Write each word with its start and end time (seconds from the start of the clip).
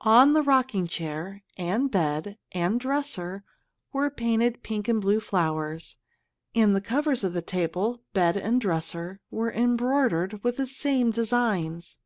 On 0.00 0.32
the 0.32 0.42
rocking 0.42 0.88
chair, 0.88 1.44
and 1.56 1.92
bed, 1.92 2.36
and 2.50 2.80
dresser 2.80 3.44
were 3.92 4.10
painted 4.10 4.64
pink 4.64 4.88
and 4.88 5.00
blue 5.00 5.20
flowers, 5.20 5.96
and 6.56 6.74
the 6.74 6.80
covers 6.80 7.22
of 7.22 7.34
the 7.34 7.40
table, 7.42 8.02
bed 8.12 8.36
and 8.36 8.60
dresser 8.60 9.20
were 9.30 9.52
embroidered 9.52 10.42
with 10.42 10.56
the 10.56 10.66
same 10.66 11.12
designs. 11.12 11.98